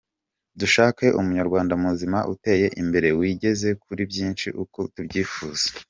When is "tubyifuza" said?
4.93-5.65